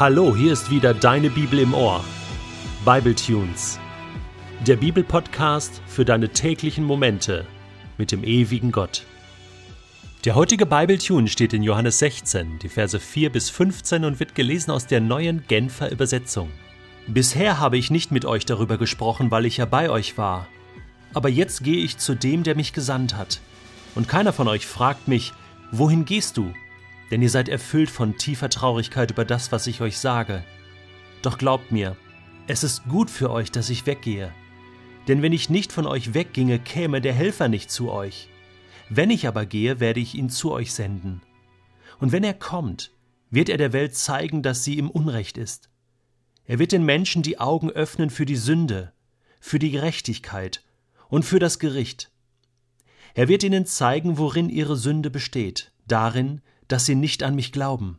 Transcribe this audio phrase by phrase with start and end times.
[0.00, 2.02] Hallo, hier ist wieder deine Bibel im Ohr.
[2.86, 3.78] Bible Tunes.
[4.66, 7.46] Der Bibelpodcast für deine täglichen Momente
[7.98, 9.04] mit dem ewigen Gott.
[10.24, 14.34] Der heutige Bible Tune steht in Johannes 16, die Verse 4 bis 15 und wird
[14.34, 16.48] gelesen aus der neuen Genfer Übersetzung.
[17.06, 20.48] Bisher habe ich nicht mit euch darüber gesprochen, weil ich ja bei euch war.
[21.12, 23.42] Aber jetzt gehe ich zu dem, der mich gesandt hat.
[23.94, 25.34] Und keiner von euch fragt mich,
[25.72, 26.54] wohin gehst du?
[27.10, 30.44] Denn ihr seid erfüllt von tiefer Traurigkeit über das, was ich euch sage.
[31.22, 31.96] Doch glaubt mir,
[32.46, 34.32] es ist gut für euch, dass ich weggehe.
[35.08, 38.28] Denn wenn ich nicht von euch wegginge, käme der Helfer nicht zu euch.
[38.88, 41.22] Wenn ich aber gehe, werde ich ihn zu euch senden.
[41.98, 42.92] Und wenn er kommt,
[43.30, 45.70] wird er der Welt zeigen, dass sie im Unrecht ist.
[46.44, 48.92] Er wird den Menschen die Augen öffnen für die Sünde,
[49.40, 50.64] für die Gerechtigkeit
[51.08, 52.10] und für das Gericht.
[53.14, 57.98] Er wird ihnen zeigen, worin ihre Sünde besteht, darin, dass sie nicht an mich glauben.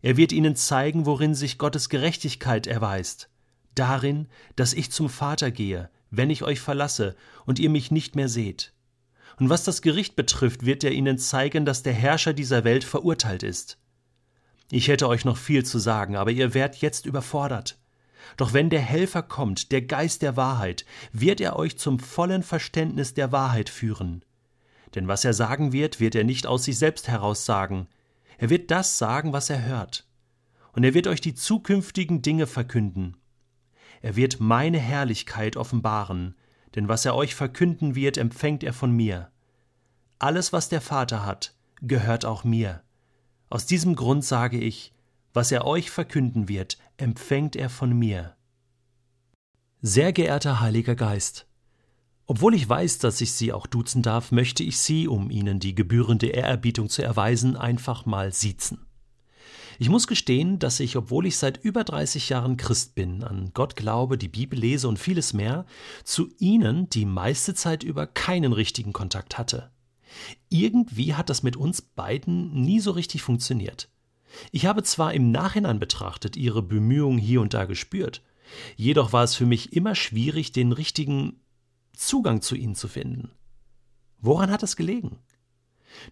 [0.00, 3.28] Er wird ihnen zeigen, worin sich Gottes Gerechtigkeit erweist,
[3.74, 4.26] darin,
[4.56, 8.72] dass ich zum Vater gehe, wenn ich euch verlasse und ihr mich nicht mehr seht.
[9.38, 13.42] Und was das Gericht betrifft, wird er ihnen zeigen, dass der Herrscher dieser Welt verurteilt
[13.42, 13.78] ist.
[14.70, 17.78] Ich hätte euch noch viel zu sagen, aber ihr werdet jetzt überfordert.
[18.38, 23.12] Doch wenn der Helfer kommt, der Geist der Wahrheit, wird er euch zum vollen Verständnis
[23.12, 24.24] der Wahrheit führen.
[24.94, 27.88] Denn was er sagen wird, wird er nicht aus sich selbst heraus sagen.
[28.38, 30.06] Er wird das sagen, was er hört.
[30.72, 33.16] Und er wird euch die zukünftigen Dinge verkünden.
[34.02, 36.34] Er wird meine Herrlichkeit offenbaren,
[36.74, 39.30] denn was er euch verkünden wird, empfängt er von mir.
[40.18, 42.82] Alles, was der Vater hat, gehört auch mir.
[43.48, 44.94] Aus diesem Grund sage ich,
[45.32, 48.36] was er euch verkünden wird, empfängt er von mir.
[49.82, 51.46] Sehr geehrter Heiliger Geist,
[52.30, 55.74] obwohl ich weiß, dass ich Sie auch duzen darf, möchte ich Sie, um Ihnen die
[55.74, 58.86] gebührende Ehrerbietung zu erweisen, einfach mal siezen.
[59.80, 63.74] Ich muss gestehen, dass ich, obwohl ich seit über 30 Jahren Christ bin, an Gott
[63.74, 65.66] glaube, die Bibel lese und vieles mehr,
[66.04, 69.72] zu Ihnen die meiste Zeit über keinen richtigen Kontakt hatte.
[70.50, 73.90] Irgendwie hat das mit uns beiden nie so richtig funktioniert.
[74.52, 78.22] Ich habe zwar im Nachhinein betrachtet Ihre Bemühungen hier und da gespürt,
[78.76, 81.40] jedoch war es für mich immer schwierig, den richtigen
[82.00, 83.30] Zugang zu ihnen zu finden.
[84.20, 85.18] Woran hat es gelegen?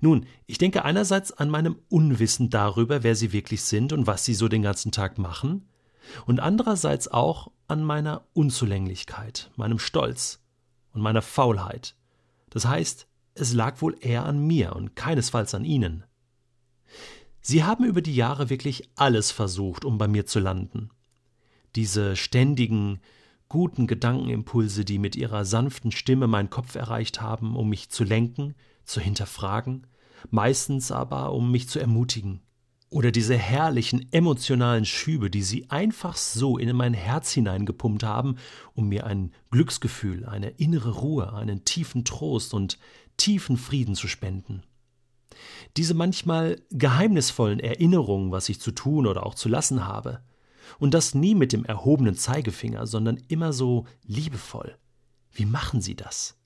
[0.01, 4.35] Nun, ich denke einerseits an meinem Unwissen darüber, wer sie wirklich sind und was sie
[4.35, 5.67] so den ganzen Tag machen,
[6.27, 10.41] und andererseits auch an meiner Unzulänglichkeit, meinem Stolz
[10.93, 11.97] und meiner Faulheit.
[12.51, 16.05] Das heißt, es lag wohl eher an mir und keinesfalls an ihnen.
[17.41, 20.91] Sie haben über die Jahre wirklich alles versucht, um bei mir zu landen.
[21.77, 23.01] Diese ständigen,
[23.49, 28.55] guten Gedankenimpulse, die mit ihrer sanften Stimme meinen Kopf erreicht haben, um mich zu lenken,
[28.85, 29.87] zu hinterfragen,
[30.31, 32.41] meistens aber um mich zu ermutigen.
[32.91, 38.37] Oder diese herrlichen emotionalen Schübe, die sie einfach so in mein Herz hineingepumpt haben,
[38.75, 42.79] um mir ein Glücksgefühl, eine innere Ruhe, einen tiefen Trost und
[43.19, 44.63] tiefen Frieden zu spenden.
[45.77, 50.23] Diese manchmal geheimnisvollen Erinnerungen, was ich zu tun oder auch zu lassen habe,
[50.79, 54.77] und das nie mit dem erhobenen Zeigefinger, sondern immer so liebevoll.
[55.33, 56.37] Wie machen Sie das?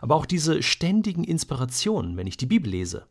[0.00, 3.06] Aber auch diese ständigen Inspirationen, wenn ich die Bibel lese.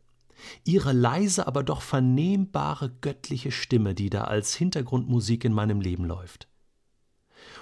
[0.64, 6.48] Ihre leise, aber doch vernehmbare göttliche Stimme, die da als Hintergrundmusik in meinem Leben läuft.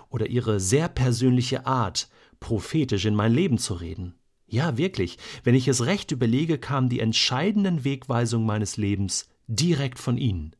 [0.08, 2.08] Oder ihre sehr persönliche Art,
[2.40, 4.14] prophetisch in mein Leben zu reden.
[4.46, 10.18] Ja, wirklich, wenn ich es recht überlege, kamen die entscheidenden Wegweisungen meines Lebens direkt von
[10.18, 10.54] Ihnen.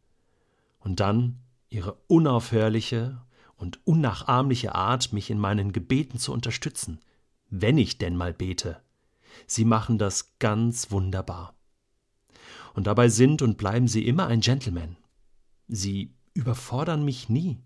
[0.78, 1.41] Und dann
[1.72, 3.22] ihre unaufhörliche
[3.56, 7.00] und unnachahmliche Art, mich in meinen Gebeten zu unterstützen,
[7.48, 8.82] wenn ich denn mal bete.
[9.46, 11.54] Sie machen das ganz wunderbar.
[12.74, 14.96] Und dabei sind und bleiben sie immer ein Gentleman.
[15.68, 17.58] Sie überfordern mich nie.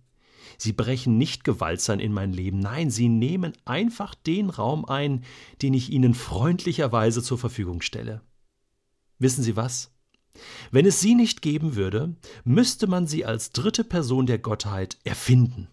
[0.58, 5.24] Sie brechen nicht gewaltsam in mein Leben, nein, sie nehmen einfach den Raum ein,
[5.62, 8.22] den ich ihnen freundlicherweise zur Verfügung stelle.
[9.18, 9.95] Wissen Sie was?
[10.70, 15.68] Wenn es sie nicht geben würde, müsste man sie als dritte Person der Gottheit erfinden.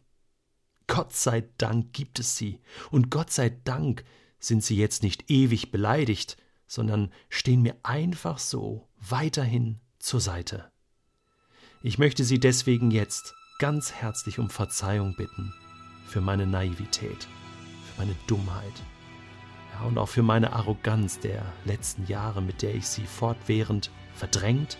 [0.87, 2.59] Gott sei Dank gibt es sie,
[2.91, 4.03] und Gott sei Dank
[4.39, 6.37] sind sie jetzt nicht ewig beleidigt,
[6.67, 10.71] sondern stehen mir einfach so weiterhin zur Seite.
[11.81, 15.53] Ich möchte Sie deswegen jetzt ganz herzlich um Verzeihung bitten
[16.07, 17.27] für meine Naivität,
[17.85, 18.73] für meine Dummheit,
[19.73, 24.77] ja, und auch für meine Arroganz der letzten Jahre, mit der ich Sie fortwährend verdrängt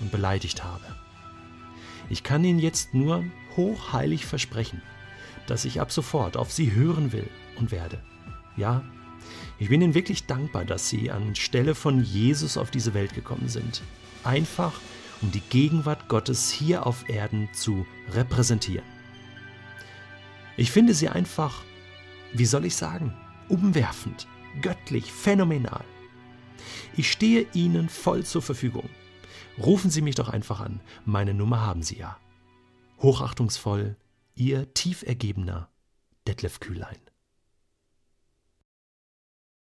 [0.00, 0.84] und beleidigt habe.
[2.08, 3.24] Ich kann Ihnen jetzt nur
[3.56, 4.82] hochheilig versprechen,
[5.46, 7.28] dass ich ab sofort auf Sie hören will
[7.58, 7.98] und werde.
[8.56, 8.82] Ja,
[9.58, 13.82] ich bin Ihnen wirklich dankbar, dass Sie anstelle von Jesus auf diese Welt gekommen sind.
[14.22, 14.72] Einfach
[15.22, 18.84] um die Gegenwart Gottes hier auf Erden zu repräsentieren.
[20.56, 21.62] Ich finde sie einfach,
[22.32, 23.14] wie soll ich sagen,
[23.48, 24.26] umwerfend,
[24.60, 25.84] göttlich, phänomenal.
[26.96, 28.88] Ich stehe Ihnen voll zur Verfügung.
[29.58, 30.80] Rufen Sie mich doch einfach an.
[31.04, 32.18] Meine Nummer haben Sie ja.
[33.00, 33.96] Hochachtungsvoll,
[34.34, 35.68] Ihr tief ergebener
[36.26, 36.98] Detlef Kühlein.